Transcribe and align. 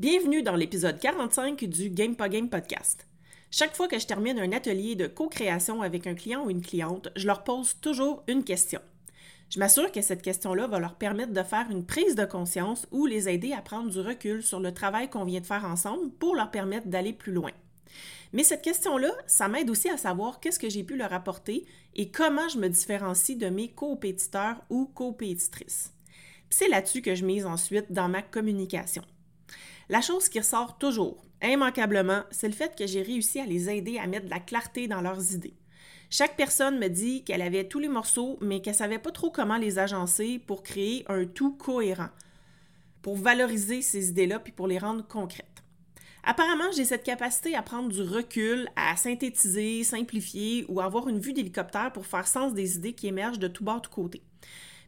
Bienvenue 0.00 0.42
dans 0.42 0.56
l'épisode 0.56 0.98
45 0.98 1.66
du 1.66 1.88
Game 1.88 2.16
Game 2.16 2.48
podcast. 2.48 3.06
Chaque 3.52 3.76
fois 3.76 3.86
que 3.86 4.00
je 4.00 4.08
termine 4.08 4.40
un 4.40 4.50
atelier 4.50 4.96
de 4.96 5.06
co-création 5.06 5.82
avec 5.82 6.08
un 6.08 6.16
client 6.16 6.44
ou 6.44 6.50
une 6.50 6.62
cliente, 6.62 7.10
je 7.14 7.28
leur 7.28 7.44
pose 7.44 7.76
toujours 7.80 8.24
une 8.26 8.42
question. 8.42 8.80
Je 9.50 9.60
m'assure 9.60 9.92
que 9.92 10.02
cette 10.02 10.22
question-là 10.22 10.66
va 10.66 10.80
leur 10.80 10.96
permettre 10.96 11.32
de 11.32 11.44
faire 11.44 11.70
une 11.70 11.86
prise 11.86 12.16
de 12.16 12.24
conscience 12.24 12.88
ou 12.90 13.06
les 13.06 13.28
aider 13.28 13.52
à 13.52 13.62
prendre 13.62 13.88
du 13.88 14.00
recul 14.00 14.42
sur 14.42 14.58
le 14.58 14.74
travail 14.74 15.08
qu'on 15.08 15.24
vient 15.24 15.40
de 15.40 15.46
faire 15.46 15.64
ensemble 15.64 16.10
pour 16.18 16.34
leur 16.34 16.50
permettre 16.50 16.88
d'aller 16.88 17.12
plus 17.12 17.32
loin. 17.32 17.52
Mais 18.32 18.42
cette 18.42 18.62
question-là, 18.62 19.12
ça 19.28 19.46
m'aide 19.46 19.70
aussi 19.70 19.88
à 19.90 19.96
savoir 19.96 20.40
qu'est-ce 20.40 20.58
que 20.58 20.70
j'ai 20.70 20.82
pu 20.82 20.96
leur 20.96 21.12
apporter 21.12 21.66
et 21.94 22.10
comment 22.10 22.48
je 22.48 22.58
me 22.58 22.68
différencie 22.68 23.38
de 23.38 23.46
mes 23.46 23.68
compétiteurs 23.68 24.60
ou 24.70 24.86
compétitrices. 24.86 25.92
C'est 26.50 26.68
là-dessus 26.68 27.00
que 27.00 27.14
je 27.14 27.24
mise 27.24 27.46
ensuite 27.46 27.92
dans 27.92 28.08
ma 28.08 28.22
communication. 28.22 29.04
La 29.88 30.00
chose 30.00 30.28
qui 30.28 30.38
ressort 30.38 30.78
toujours, 30.78 31.22
immanquablement, 31.42 32.22
c'est 32.30 32.48
le 32.48 32.54
fait 32.54 32.74
que 32.76 32.86
j'ai 32.86 33.02
réussi 33.02 33.40
à 33.40 33.46
les 33.46 33.68
aider 33.68 33.98
à 33.98 34.06
mettre 34.06 34.26
de 34.26 34.30
la 34.30 34.40
clarté 34.40 34.88
dans 34.88 35.02
leurs 35.02 35.32
idées. 35.32 35.54
Chaque 36.08 36.36
personne 36.36 36.78
me 36.78 36.88
dit 36.88 37.24
qu'elle 37.24 37.42
avait 37.42 37.68
tous 37.68 37.80
les 37.80 37.88
morceaux, 37.88 38.38
mais 38.40 38.62
qu'elle 38.62 38.74
savait 38.74 38.98
pas 38.98 39.10
trop 39.10 39.30
comment 39.30 39.56
les 39.56 39.78
agencer 39.78 40.38
pour 40.38 40.62
créer 40.62 41.04
un 41.08 41.26
tout 41.26 41.52
cohérent, 41.52 42.08
pour 43.02 43.16
valoriser 43.16 43.82
ces 43.82 44.08
idées-là 44.08 44.38
puis 44.38 44.52
pour 44.52 44.68
les 44.68 44.78
rendre 44.78 45.06
concrètes. 45.06 45.62
Apparemment, 46.22 46.72
j'ai 46.74 46.86
cette 46.86 47.04
capacité 47.04 47.54
à 47.54 47.60
prendre 47.60 47.90
du 47.90 48.00
recul, 48.00 48.68
à 48.76 48.96
synthétiser, 48.96 49.84
simplifier 49.84 50.64
ou 50.68 50.80
avoir 50.80 51.08
une 51.08 51.18
vue 51.18 51.34
d'hélicoptère 51.34 51.92
pour 51.92 52.06
faire 52.06 52.26
sens 52.26 52.54
des 52.54 52.76
idées 52.76 52.94
qui 52.94 53.08
émergent 53.08 53.38
de 53.38 53.48
tout 53.48 53.62
bord, 53.62 53.82
de 53.82 53.82
tout 53.82 53.90
côté. 53.90 54.22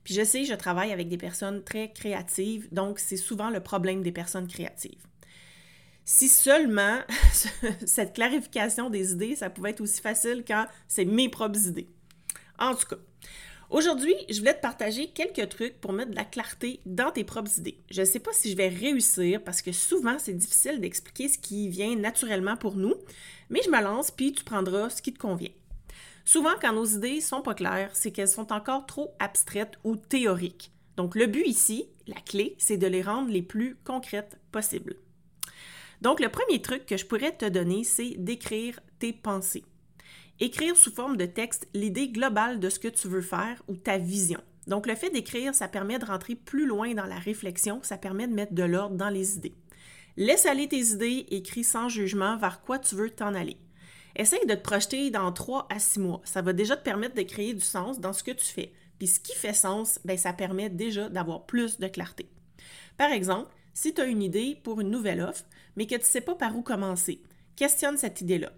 Puis 0.07 0.15
je 0.15 0.23
sais, 0.23 0.45
je 0.45 0.55
travaille 0.55 0.93
avec 0.93 1.09
des 1.09 1.17
personnes 1.17 1.65
très 1.65 1.93
créatives, 1.93 2.69
donc 2.71 3.01
c'est 3.01 3.17
souvent 3.17 3.51
le 3.51 3.59
problème 3.59 4.05
des 4.05 4.13
personnes 4.13 4.47
créatives. 4.47 5.03
Si 6.05 6.29
seulement 6.29 7.01
cette 7.87 8.15
clarification 8.15 8.89
des 8.89 9.11
idées, 9.11 9.35
ça 9.35 9.51
pouvait 9.51 9.71
être 9.71 9.81
aussi 9.81 10.01
facile 10.01 10.45
quand 10.47 10.67
c'est 10.87 11.05
mes 11.05 11.29
propres 11.29 11.67
idées. 11.67 11.89
En 12.57 12.77
tout 12.77 12.87
cas, 12.87 12.99
aujourd'hui, 13.69 14.15
je 14.31 14.39
voulais 14.39 14.55
te 14.55 14.61
partager 14.61 15.09
quelques 15.09 15.49
trucs 15.49 15.81
pour 15.81 15.93
mettre 15.93 16.13
de 16.13 16.17
la 16.17 16.25
clarté 16.25 16.79
dans 16.87 17.11
tes 17.11 17.25
propres 17.25 17.59
idées. 17.59 17.81
Je 17.91 18.03
ne 18.03 18.07
sais 18.07 18.21
pas 18.21 18.33
si 18.33 18.53
je 18.53 18.57
vais 18.57 18.69
réussir 18.69 19.43
parce 19.43 19.61
que 19.61 19.73
souvent, 19.73 20.21
c'est 20.21 20.35
difficile 20.35 20.81
d'expliquer 20.81 21.29
ce 21.29 21.39
qui 21.39 21.69
vient 21.69 21.97
naturellement 21.97 22.57
pour 22.57 22.77
nous, 22.77 22.95
mais 23.51 23.61
je 23.65 23.71
me 23.71 23.83
lance 23.83 24.13
puis 24.13 24.33
tu 24.33 24.45
prendras 24.45 24.89
ce 24.89 25.03
qui 25.03 25.13
te 25.13 25.19
convient. 25.19 25.51
Souvent, 26.27 26.55
quand 26.61 26.73
nos 26.73 26.85
idées 26.85 27.21
sont 27.21 27.41
pas 27.41 27.55
claires, 27.55 27.95
c'est 27.95 28.11
qu'elles 28.11 28.29
sont 28.29 28.53
encore 28.53 28.85
trop 28.85 29.15
abstraites 29.21 29.79
ou 29.85 29.95
théoriques. 29.95 30.73
Donc, 30.97 31.15
le 31.15 31.27
but 31.27 31.47
ici, 31.47 31.89
la 32.09 32.21
clé, 32.21 32.57
c'est 32.59 32.77
de 32.77 32.89
les 32.89 33.01
rendre 33.01 33.31
les 33.31 33.43
plus 33.43 33.77
concrètes 33.85 34.37
possibles. 34.51 34.97
Donc, 36.03 36.19
le 36.19 36.29
premier 36.29 36.61
truc 36.61 36.85
que 36.85 36.97
je 36.97 37.07
pourrais 37.07 37.37
te 37.37 37.49
donner, 37.49 37.85
c'est 37.85 38.17
d'écrire 38.19 38.81
tes 38.99 39.13
pensées. 39.13 39.65
Écrire 40.41 40.77
sous 40.77 40.93
forme 40.93 41.17
de 41.17 41.27
texte 41.27 41.69
l'idée 41.75 42.09
globale 42.09 42.59
de 42.59 42.71
ce 42.71 42.81
que 42.81 42.89
tu 42.89 43.07
veux 43.07 43.23
faire 43.23 43.63
ou 43.69 43.77
ta 43.77 43.97
vision. 43.97 44.41
Donc, 44.67 44.89
le 44.89 44.97
fait 44.97 45.11
d'écrire, 45.11 45.55
ça 45.55 45.69
permet 45.69 46.01
de 46.01 46.07
rentrer 46.07 46.35
plus 46.35 46.67
loin 46.67 46.93
dans 46.93 47.07
la 47.07 47.21
réflexion, 47.21 47.79
ça 47.85 47.99
permet 47.99 48.27
de 48.27 48.35
mettre 48.35 48.53
de 48.53 48.65
l'ordre 48.65 48.97
dans 48.97 49.11
les 49.11 49.37
idées. 49.37 49.55
Laisse 50.17 50.47
aller 50.47 50.67
tes 50.67 50.87
idées, 50.87 51.25
écris 51.31 51.63
sans 51.63 51.89
jugement 51.89 52.37
vers 52.37 52.63
quoi 52.63 52.81
tu 52.81 52.97
veux 52.97 53.11
t'en 53.11 53.33
aller. 53.33 53.59
Essaye 54.19 54.47
de 54.47 54.55
te 54.55 54.63
projeter 54.63 55.11
dans 55.11 55.31
3 55.31 55.67
à 55.69 55.79
6 55.79 56.01
mois. 56.01 56.23
Ça 56.25 56.41
va 56.41 56.55
déjà 56.55 56.75
te 56.75 56.83
permettre 56.83 57.15
de 57.15 57.23
créer 57.23 57.53
du 57.53 57.61
sens 57.61 58.01
dans 58.01 58.15
ce 58.15 58.23
que 58.23 58.31
tu 58.31 58.47
fais. 58.47 58.73
Puis 58.99 59.09
ce 59.09 59.21
qui 59.21 59.35
fait 59.35 59.53
sens, 59.53 60.01
ben, 60.07 60.17
ça 60.17 60.33
permet 60.33 60.71
déjà 60.71 61.11
d'avoir 61.11 61.45
plus 61.45 61.79
de 61.79 61.87
clarté. 61.87 62.27
Par 62.97 63.13
exemple, 63.13 63.53
si 63.75 63.93
tu 63.93 64.01
as 64.01 64.07
une 64.07 64.23
idée 64.23 64.59
pour 64.65 64.81
une 64.81 64.91
nouvelle 64.91 65.21
offre, 65.21 65.45
mais 65.77 65.87
que 65.87 65.97
tu 65.97 66.01
ne 66.01 66.07
sais 66.07 66.23
pas 66.23 66.35
par 66.35 66.57
où 66.57 66.63
commencer, 66.63 67.21
questionne 67.57 67.99
cette 67.99 68.23
idée-là. 68.23 68.53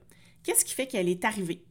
Qu'est-ce 0.45 0.65
qui 0.65 0.75
fait 0.75 0.87
qu'elle 0.87 1.09
est 1.09 1.25
arrivée? 1.25 1.65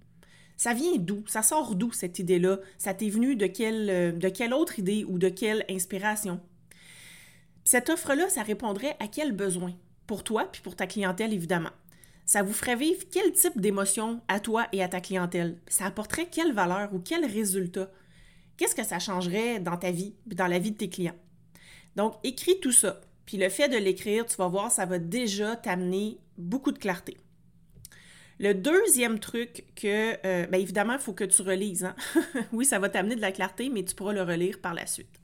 Ça 0.57 0.73
vient 0.73 0.97
d'où? 0.97 1.23
Ça 1.25 1.41
sort 1.41 1.75
d'où 1.75 1.93
cette 1.93 2.19
idée-là? 2.19 2.59
Ça 2.77 2.93
t'est 2.93 3.09
venu 3.09 3.37
de 3.37 3.47
quelle, 3.47 3.89
euh, 3.89 4.11
de 4.11 4.27
quelle 4.27 4.53
autre 4.53 4.79
idée 4.79 5.05
ou 5.07 5.17
de 5.17 5.29
quelle 5.29 5.63
inspiration? 5.69 6.41
Cette 7.63 7.89
offre-là, 7.89 8.27
ça 8.27 8.43
répondrait 8.43 8.97
à 8.99 9.07
quel 9.07 9.31
besoin? 9.31 9.73
Pour 10.07 10.25
toi, 10.25 10.49
puis 10.51 10.61
pour 10.61 10.75
ta 10.75 10.87
clientèle, 10.87 11.33
évidemment 11.33 11.71
ça 12.27 12.43
vous 12.43 12.53
ferait 12.53 12.75
vivre 12.75 13.03
quel 13.09 13.31
type 13.31 13.59
d'émotion 13.59 14.21
à 14.27 14.41
toi 14.41 14.67
et 14.73 14.83
à 14.83 14.89
ta 14.89 14.99
clientèle? 14.99 15.57
Ça 15.67 15.85
apporterait 15.85 16.27
quelle 16.29 16.53
valeur 16.53 16.93
ou 16.93 16.99
quel 16.99 17.25
résultat? 17.25 17.89
Qu'est-ce 18.57 18.75
que 18.75 18.83
ça 18.83 18.99
changerait 18.99 19.61
dans 19.61 19.77
ta 19.77 19.91
vie, 19.91 20.13
dans 20.25 20.47
la 20.47 20.59
vie 20.59 20.71
de 20.71 20.77
tes 20.77 20.89
clients? 20.89 21.15
Donc, 21.95 22.15
écris 22.25 22.59
tout 22.59 22.73
ça. 22.73 22.99
Puis 23.25 23.37
le 23.37 23.47
fait 23.47 23.69
de 23.69 23.77
l'écrire, 23.77 24.25
tu 24.25 24.35
vas 24.35 24.47
voir, 24.47 24.71
ça 24.71 24.85
va 24.85 24.99
déjà 24.99 25.55
t'amener 25.55 26.17
beaucoup 26.37 26.73
de 26.73 26.77
clarté. 26.77 27.17
Le 28.39 28.53
deuxième 28.53 29.19
truc 29.19 29.63
que, 29.75 30.17
euh, 30.25 30.45
bien 30.47 30.59
évidemment, 30.59 30.93
il 30.93 30.99
faut 30.99 31.13
que 31.13 31.23
tu 31.23 31.41
relises. 31.41 31.85
Hein? 31.85 31.95
oui, 32.51 32.65
ça 32.65 32.77
va 32.77 32.89
t'amener 32.89 33.15
de 33.15 33.21
la 33.21 33.31
clarté, 33.31 33.69
mais 33.69 33.85
tu 33.85 33.95
pourras 33.95 34.13
le 34.13 34.21
relire 34.21 34.59
par 34.59 34.73
la 34.73 34.85
suite. 34.85 35.19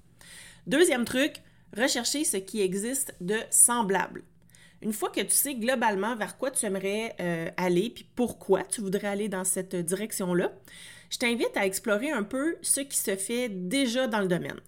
Deuxième 0.67 1.03
truc, 1.03 1.35
rechercher 1.75 2.23
ce 2.23 2.37
qui 2.37 2.61
existe 2.61 3.13
de 3.19 3.37
semblable. 3.49 4.23
Une 4.83 4.91
fois 4.91 5.09
que 5.09 5.21
tu 5.21 5.31
sais 5.31 5.55
globalement 5.55 6.13
vers 6.17 6.37
quoi 6.37 6.51
tu 6.51 6.65
aimerais 6.65 7.15
euh, 7.21 7.49
aller, 7.55 7.89
puis 7.89 8.05
pourquoi 8.15 8.63
tu 8.63 8.81
voudrais 8.81 9.07
aller 9.07 9.29
dans 9.29 9.45
cette 9.45 9.75
direction-là, 9.75 10.51
je 11.09 11.17
t'invite 11.17 11.55
à 11.55 11.65
explorer 11.65 12.11
un 12.11 12.23
peu 12.23 12.57
ce 12.61 12.81
qui 12.81 12.97
se 12.97 13.15
fait 13.15 13.47
déjà 13.47 14.07
dans 14.07 14.19
le 14.19 14.27
domaine. 14.27 14.59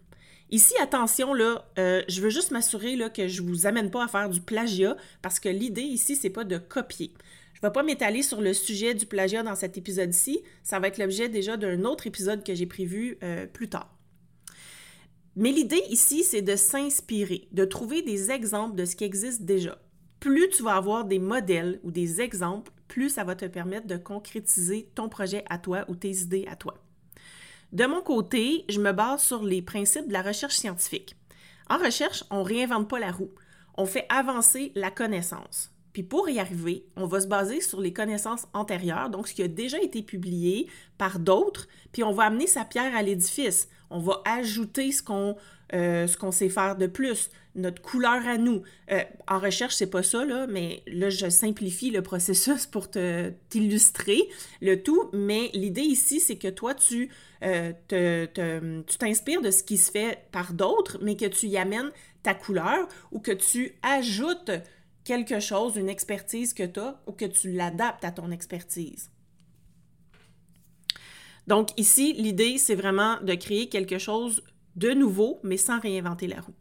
Ici, 0.52 0.74
attention, 0.82 1.34
là, 1.34 1.66
euh, 1.78 2.02
je 2.08 2.22
veux 2.22 2.30
juste 2.30 2.52
m'assurer 2.52 2.98
que 3.14 3.28
je 3.28 3.42
ne 3.42 3.48
vous 3.50 3.68
amène 3.68 3.92
pas 3.92 4.06
à 4.06 4.08
faire 4.08 4.30
du 4.30 4.40
plagiat 4.40 4.96
parce 5.22 5.40
que 5.42 5.50
l'idée 5.50 5.82
ici, 5.82 6.16
c'est 6.16 6.30
pas 6.30 6.46
de 6.46 6.58
copier. 6.58 7.12
Je 7.54 7.60
ne 7.62 7.68
vais 7.68 7.74
pas 7.74 7.84
m'étaler 7.84 8.22
sur 8.22 8.40
le 8.40 8.54
sujet 8.54 8.94
du 8.94 9.06
plagiat 9.06 9.44
dans 9.44 9.56
cet 9.56 9.78
épisode-ci. 9.78 10.44
Ça 10.64 10.80
va 10.80 10.88
être 10.88 10.98
l'objet 10.98 11.28
déjà 11.28 11.58
d'un 11.58 11.84
autre 11.84 12.08
épisode 12.08 12.44
que 12.44 12.56
j'ai 12.56 12.68
prévu 12.68 13.18
euh, 13.22 13.48
plus 13.48 13.68
tard. 13.68 13.94
Mais 15.36 15.52
l'idée 15.52 15.82
ici, 15.90 16.24
c'est 16.24 16.42
de 16.42 16.56
s'inspirer, 16.56 17.50
de 17.52 17.66
trouver 17.66 18.02
des 18.02 18.32
exemples 18.32 18.76
de 18.76 18.86
ce 18.86 18.96
qui 18.96 19.04
existe 19.04 19.42
déjà 19.42 19.78
plus 20.20 20.50
tu 20.50 20.64
vas 20.64 20.76
avoir 20.76 21.06
des 21.06 21.20
modèles 21.20 21.80
ou 21.84 21.92
des 21.92 22.22
exemples, 22.22 22.72
plus 22.88 23.10
ça 23.10 23.24
va 23.24 23.36
te 23.36 23.46
permettre 23.46 23.88
de 23.88 23.98
concrétiser 23.98 24.90
ton 24.96 25.10
projet 25.10 25.44
à 25.50 25.58
toi 25.58 25.86
ou 25.88 25.96
tes 25.96 26.12
idées 26.12 26.48
à 26.50 26.56
toi. 26.56 26.76
De 27.72 27.86
mon 27.86 28.02
côté, 28.02 28.64
je 28.70 28.80
me 28.80 28.92
base 28.92 29.22
sur 29.22 29.44
les 29.44 29.62
principes 29.62 30.08
de 30.08 30.14
la 30.14 30.22
recherche 30.22 30.56
scientifique. 30.56 31.16
En 31.70 31.78
recherche, 31.78 32.24
on 32.30 32.40
ne 32.40 32.46
réinvente 32.46 32.90
pas 32.90 33.00
la 33.00 33.12
roue. 33.12 33.32
On 33.76 33.86
fait 33.86 34.06
avancer 34.10 34.72
la 34.76 34.92
connaissance. 34.92 35.75
Puis 35.96 36.04
pour 36.04 36.28
y 36.28 36.40
arriver, 36.40 36.84
on 36.98 37.06
va 37.06 37.22
se 37.22 37.28
baser 37.28 37.62
sur 37.62 37.80
les 37.80 37.94
connaissances 37.94 38.48
antérieures, 38.52 39.10
donc 39.10 39.30
ce 39.30 39.34
qui 39.34 39.42
a 39.42 39.48
déjà 39.48 39.82
été 39.82 40.04
publié 40.04 40.68
par 40.98 41.20
d'autres, 41.20 41.70
puis 41.94 42.04
on 42.04 42.12
va 42.12 42.24
amener 42.24 42.48
sa 42.48 42.66
pierre 42.66 42.94
à 42.94 43.02
l'édifice. 43.02 43.70
On 43.90 44.00
va 44.00 44.22
ajouter 44.26 44.92
ce 44.92 45.02
qu'on 45.02 45.38
euh, 45.74 46.32
sait 46.32 46.50
faire 46.50 46.76
de 46.76 46.88
plus, 46.88 47.30
notre 47.56 47.82
couleur 47.82 48.28
à 48.28 48.38
nous. 48.38 48.64
Euh, 48.92 49.06
en 49.30 49.40
recherche, 49.40 49.74
c'est 49.76 49.90
pas 49.90 50.04
ça, 50.04 50.26
mais 50.50 50.84
là, 50.86 51.10
je 51.10 51.30
simplifie 51.30 51.92
le 51.92 52.02
processus 52.02 52.66
pour 52.74 52.90
t'illustrer 52.90 54.28
le 54.62 54.84
tout. 54.84 55.10
Mais 55.14 55.50
l'idée 55.54 55.84
ici, 55.84 56.20
c'est 56.20 56.36
que 56.36 56.50
toi, 56.50 56.74
tu, 56.74 57.10
euh, 57.42 57.72
tu 57.88 58.98
t'inspires 58.98 59.42
de 59.42 59.50
ce 59.50 59.64
qui 59.64 59.78
se 59.78 59.92
fait 59.92 60.28
par 60.34 60.52
d'autres, 60.52 60.98
mais 61.02 61.16
que 61.16 61.28
tu 61.28 61.48
y 61.48 61.58
amènes 61.58 61.92
ta 62.22 62.34
couleur 62.34 62.86
ou 63.14 63.22
que 63.22 63.32
tu 63.32 63.76
ajoutes 63.82 64.52
quelque 65.06 65.40
chose, 65.40 65.78
une 65.78 65.88
expertise 65.88 66.54
que 66.54 66.64
tu 66.64 66.80
as 66.80 67.00
ou 67.08 67.14
que 67.14 67.26
tu 67.26 67.52
l'adaptes 67.52 68.04
à 68.04 68.12
ton 68.12 68.32
expertise. 68.32 69.10
Donc 71.48 71.70
ici, 71.78 72.14
l'idée, 72.14 72.58
c'est 72.58 72.76
vraiment 72.76 73.22
de 73.22 73.36
créer 73.36 73.70
quelque 73.70 74.00
chose 74.00 74.44
de 74.76 74.92
nouveau, 74.92 75.40
mais 75.44 75.58
sans 75.58 75.80
réinventer 75.80 76.28
la 76.28 76.42
roue. 76.42 76.56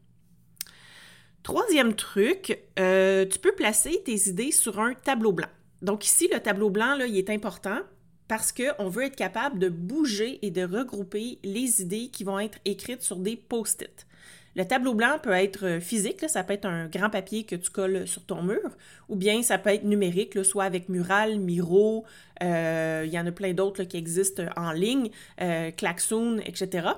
Troisième 1.42 1.94
truc, 1.94 2.58
euh, 2.78 3.26
tu 3.26 3.38
peux 3.38 3.54
placer 3.54 4.02
tes 4.04 4.28
idées 4.28 4.52
sur 4.52 4.78
un 4.78 4.94
tableau 4.94 5.32
blanc. 5.32 5.48
Donc 5.82 6.06
ici, 6.06 6.28
le 6.32 6.40
tableau 6.40 6.70
blanc, 6.70 6.96
là, 6.96 7.06
il 7.06 7.16
est 7.16 7.30
important 7.30 7.80
parce 8.28 8.52
qu'on 8.52 8.88
veut 8.88 9.04
être 9.04 9.16
capable 9.16 9.58
de 9.58 9.68
bouger 9.68 10.38
et 10.40 10.50
de 10.50 10.62
regrouper 10.62 11.38
les 11.44 11.82
idées 11.82 12.08
qui 12.08 12.24
vont 12.24 12.38
être 12.38 12.58
écrites 12.64 13.02
sur 13.02 13.16
des 13.16 13.36
post-it. 13.36 14.06
Le 14.56 14.64
tableau 14.64 14.94
blanc 14.94 15.18
peut 15.20 15.32
être 15.32 15.66
euh, 15.66 15.80
physique, 15.80 16.28
ça 16.28 16.44
peut 16.44 16.52
être 16.52 16.66
un 16.66 16.86
grand 16.86 17.10
papier 17.10 17.44
que 17.44 17.56
tu 17.56 17.70
colles 17.70 18.06
sur 18.06 18.24
ton 18.24 18.42
mur, 18.42 18.70
ou 19.08 19.16
bien 19.16 19.42
ça 19.42 19.58
peut 19.58 19.70
être 19.70 19.84
numérique, 19.84 20.44
soit 20.44 20.64
avec 20.64 20.88
Mural, 20.88 21.40
Miro, 21.40 22.04
euh, 22.42 23.02
il 23.04 23.12
y 23.12 23.18
en 23.18 23.26
a 23.26 23.32
plein 23.32 23.52
d'autres 23.52 23.82
qui 23.82 23.96
existent 23.96 24.44
en 24.56 24.70
ligne, 24.70 25.10
euh, 25.40 25.72
Klaxoon, 25.72 26.38
etc. 26.44 26.88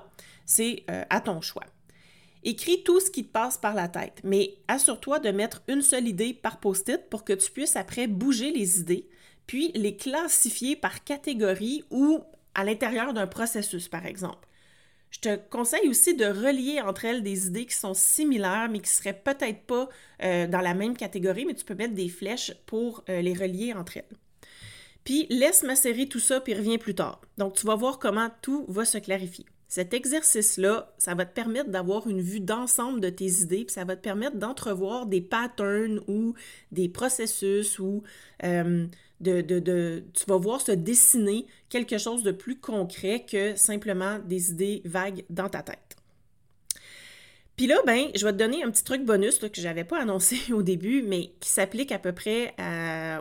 C'est 0.45 0.85
à 1.11 1.21
ton 1.21 1.41
choix. 1.41 1.65
Écris 2.45 2.85
tout 2.85 3.01
ce 3.01 3.11
qui 3.11 3.25
te 3.25 3.33
passe 3.33 3.59
par 3.59 3.75
la 3.75 3.89
tête, 3.89 4.21
mais 4.23 4.55
assure-toi 4.69 5.19
de 5.19 5.31
mettre 5.31 5.63
une 5.67 5.83
seule 5.83 6.07
idée 6.07 6.35
par 6.35 6.61
post-it 6.61 7.09
pour 7.11 7.25
que 7.25 7.33
tu 7.33 7.51
puisses 7.51 7.75
après 7.75 8.07
bouger 8.07 8.53
les 8.53 8.79
idées, 8.79 9.09
puis 9.49 9.73
les 9.75 9.97
classifier 9.97 10.77
par 10.77 11.03
catégorie 11.03 11.83
ou 11.91 12.21
à 12.55 12.63
l'intérieur 12.63 13.13
d'un 13.13 13.27
processus, 13.27 13.89
par 13.89 14.07
exemple. 14.07 14.47
Je 15.11 15.21
te 15.21 15.37
conseille 15.51 15.89
aussi 15.89 16.15
de 16.15 16.27
relier 16.27 16.81
entre 16.81 17.05
elles 17.05 17.23
des 17.23 17.47
idées 17.47 17.67
qui 17.67 17.75
sont 17.75 17.95
similaires, 17.95 18.69
mais 18.71 18.81
qui 18.81 18.91
ne 18.91 19.03
seraient 19.03 19.19
peut-être 19.19 19.61
pas 19.63 19.89
euh, 20.23 20.47
dans 20.47 20.61
la 20.61 20.75
même 20.75 20.97
catégorie, 20.97 21.47
mais 21.47 21.55
tu 21.55 21.65
peux 21.65 21.75
mettre 21.75 21.95
des 21.95 22.09
flèches 22.09 22.53
pour 22.67 23.05
euh, 23.09 23.21
les 23.21 23.33
relier 23.33 23.73
entre 23.73 23.99
elles. 23.99 24.17
Puis 25.05 25.27
laisse 25.31 25.63
macérer 25.63 26.09
tout 26.09 26.19
ça, 26.19 26.41
puis 26.41 26.53
reviens 26.55 26.79
plus 26.79 26.95
tard. 26.95 27.21
Donc 27.39 27.55
tu 27.55 27.67
vas 27.67 27.77
voir 27.77 27.99
comment 27.99 28.29
tout 28.43 28.67
va 28.69 28.85
se 28.85 28.99
clarifier. 28.99 29.47
Cet 29.69 29.95
exercice-là, 29.95 30.95
ça 30.97 31.15
va 31.15 31.25
te 31.25 31.35
permettre 31.35 31.71
d'avoir 31.71 32.07
une 32.09 32.21
vue 32.21 32.41
d'ensemble 32.41 33.01
de 33.01 33.09
tes 33.09 33.43
idées, 33.43 33.65
puis 33.65 33.75
ça 33.75 33.85
va 33.85 33.97
te 33.97 34.03
permettre 34.03 34.37
d'entrevoir 34.37 35.07
des 35.07 35.21
patterns 35.21 36.01
ou 36.07 36.35
des 36.71 36.89
processus 36.89 37.79
ou 37.79 38.03
euh, 38.45 38.87
de, 39.21 40.05
tu 40.13 40.25
vas 40.27 40.37
voir 40.37 40.61
se 40.61 40.73
dessiner 40.73 41.47
quelque 41.69 41.99
chose 41.99 42.23
de 42.23 42.33
plus 42.33 42.59
concret 42.59 43.25
que 43.31 43.57
simplement 43.57 44.19
des 44.19 44.51
idées 44.51 44.83
vagues 44.85 45.25
dans 45.31 45.49
ta 45.49 45.63
tête. 45.63 45.97
Puis 47.57 47.67
là, 47.67 47.77
ben, 47.87 48.09
je 48.15 48.25
vais 48.27 48.33
te 48.33 48.37
donner 48.37 48.63
un 48.63 48.71
petit 48.71 48.85
truc 48.85 49.03
bonus 49.03 49.39
que 49.39 49.49
je 49.55 49.63
n'avais 49.63 49.85
pas 49.85 50.01
annoncé 50.01 50.37
au 50.53 50.63
début, 50.63 51.03
mais 51.03 51.31
qui 51.41 51.49
s'applique 51.49 51.91
à 51.91 51.99
peu 51.99 52.13
près 52.13 52.55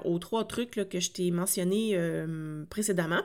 aux 0.04 0.20
trois 0.20 0.46
trucs 0.46 0.72
que 0.72 1.00
je 1.00 1.12
t'ai 1.12 1.32
mentionnés 1.32 1.92
euh, 1.94 2.64
précédemment. 2.70 3.22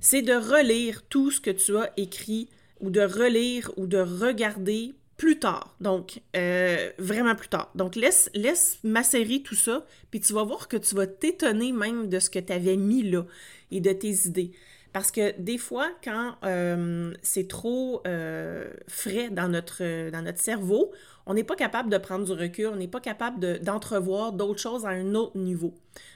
C'est 0.00 0.22
de 0.22 0.34
relire 0.34 1.02
tout 1.08 1.30
ce 1.30 1.40
que 1.40 1.50
tu 1.50 1.76
as 1.76 1.92
écrit 1.96 2.48
ou 2.80 2.90
de 2.90 3.00
relire 3.00 3.72
ou 3.76 3.86
de 3.86 3.98
regarder 3.98 4.94
plus 5.18 5.40
tard. 5.40 5.74
Donc, 5.80 6.22
euh, 6.36 6.90
vraiment 6.98 7.34
plus 7.34 7.48
tard. 7.48 7.70
Donc, 7.74 7.96
laisse, 7.96 8.30
laisse 8.34 8.78
macérer 8.84 9.42
tout 9.42 9.56
ça, 9.56 9.84
puis 10.10 10.20
tu 10.20 10.32
vas 10.32 10.44
voir 10.44 10.68
que 10.68 10.78
tu 10.78 10.94
vas 10.94 11.06
t'étonner 11.06 11.72
même 11.72 12.08
de 12.08 12.20
ce 12.20 12.30
que 12.30 12.38
tu 12.38 12.52
avais 12.52 12.76
mis 12.76 13.02
là 13.02 13.26
et 13.70 13.80
de 13.80 13.92
tes 13.92 14.26
idées. 14.26 14.52
Parce 14.92 15.10
que 15.10 15.38
des 15.38 15.58
fois, 15.58 15.90
quand 16.02 16.36
euh, 16.44 17.12
c'est 17.20 17.48
trop 17.48 18.00
euh, 18.06 18.70
frais 18.86 19.28
dans 19.28 19.48
notre, 19.48 20.10
dans 20.10 20.22
notre 20.22 20.38
cerveau, 20.38 20.92
on 21.26 21.34
n'est 21.34 21.44
pas 21.44 21.56
capable 21.56 21.90
de 21.90 21.98
prendre 21.98 22.24
du 22.24 22.32
recul, 22.32 22.68
on 22.68 22.76
n'est 22.76 22.88
pas 22.88 23.00
capable 23.00 23.58
d'entrevoir 23.60 24.32
d'autres 24.32 24.60
choses 24.60 24.86
à 24.86 24.90
un 24.90 25.14
autre 25.14 25.36
niveau. 25.36 25.74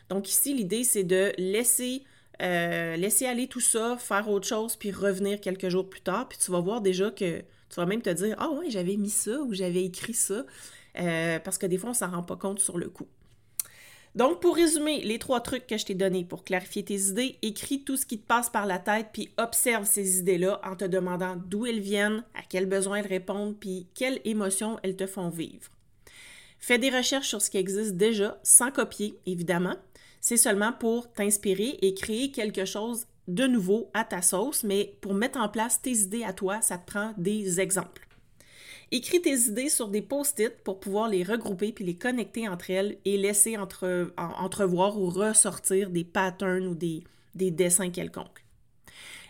Donc 0.08 0.30
ici, 0.30 0.54
l'idée, 0.54 0.84
c'est 0.84 1.04
de 1.04 1.32
laisser, 1.38 2.04
laisser 2.40 3.26
aller 3.26 3.46
tout 3.46 3.60
ça, 3.60 3.96
faire 3.98 4.30
autre 4.30 4.46
chose, 4.46 4.76
puis 4.76 4.90
revenir 4.90 5.40
quelques 5.40 5.68
jours 5.68 5.90
plus 5.90 6.00
tard, 6.00 6.28
puis 6.28 6.38
tu 6.38 6.50
vas 6.50 6.60
voir 6.60 6.80
déjà 6.80 7.10
que 7.10 7.42
tu 7.72 7.80
vas 7.80 7.86
même 7.86 8.02
te 8.02 8.10
dire 8.10 8.36
Ah 8.38 8.50
oui, 8.52 8.70
j'avais 8.70 8.96
mis 8.96 9.10
ça 9.10 9.40
ou 9.40 9.54
j'avais 9.54 9.84
écrit 9.84 10.14
ça. 10.14 10.44
Euh, 10.98 11.38
parce 11.38 11.56
que 11.56 11.66
des 11.66 11.78
fois, 11.78 11.90
on 11.90 11.94
s'en 11.94 12.10
rend 12.10 12.22
pas 12.22 12.36
compte 12.36 12.60
sur 12.60 12.76
le 12.78 12.88
coup. 12.88 13.08
Donc, 14.14 14.42
pour 14.42 14.56
résumer 14.56 15.00
les 15.00 15.18
trois 15.18 15.40
trucs 15.40 15.66
que 15.66 15.78
je 15.78 15.86
t'ai 15.86 15.94
donnés 15.94 16.24
pour 16.24 16.44
clarifier 16.44 16.84
tes 16.84 17.00
idées, 17.00 17.38
écris 17.40 17.82
tout 17.82 17.96
ce 17.96 18.04
qui 18.04 18.18
te 18.18 18.26
passe 18.26 18.50
par 18.50 18.66
la 18.66 18.78
tête, 18.78 19.06
puis 19.10 19.30
observe 19.38 19.86
ces 19.86 20.18
idées-là 20.18 20.60
en 20.64 20.76
te 20.76 20.84
demandant 20.84 21.36
d'où 21.46 21.64
elles 21.64 21.80
viennent, 21.80 22.22
à 22.34 22.42
quels 22.46 22.66
besoins 22.66 22.98
elles 22.98 23.06
répondent, 23.06 23.56
puis 23.58 23.86
quelles 23.94 24.20
émotions 24.26 24.78
elles 24.82 24.96
te 24.96 25.06
font 25.06 25.30
vivre. 25.30 25.70
Fais 26.58 26.78
des 26.78 26.90
recherches 26.90 27.28
sur 27.28 27.40
ce 27.40 27.48
qui 27.48 27.56
existe 27.56 27.96
déjà, 27.96 28.38
sans 28.42 28.70
copier, 28.70 29.18
évidemment. 29.24 29.76
C'est 30.20 30.36
seulement 30.36 30.74
pour 30.74 31.10
t'inspirer 31.10 31.78
et 31.80 31.94
créer 31.94 32.30
quelque 32.30 32.66
chose 32.66 33.06
de 33.28 33.46
nouveau 33.46 33.90
à 33.94 34.04
ta 34.04 34.22
sauce, 34.22 34.64
mais 34.64 34.96
pour 35.00 35.14
mettre 35.14 35.38
en 35.38 35.48
place 35.48 35.80
tes 35.80 35.92
idées 35.92 36.24
à 36.24 36.32
toi, 36.32 36.60
ça 36.60 36.78
te 36.78 36.86
prend 36.86 37.12
des 37.16 37.60
exemples. 37.60 38.06
Écris 38.90 39.22
tes 39.22 39.48
idées 39.48 39.70
sur 39.70 39.88
des 39.88 40.02
post-it 40.02 40.52
pour 40.64 40.78
pouvoir 40.78 41.08
les 41.08 41.22
regrouper 41.22 41.72
puis 41.72 41.84
les 41.84 41.96
connecter 41.96 42.46
entre 42.46 42.70
elles 42.70 42.98
et 43.06 43.16
laisser 43.16 43.56
entre, 43.56 44.12
entrevoir 44.18 44.98
ou 44.98 45.08
ressortir 45.08 45.88
des 45.88 46.04
patterns 46.04 46.66
ou 46.66 46.74
des, 46.74 47.02
des 47.34 47.50
dessins 47.50 47.90
quelconques. 47.90 48.44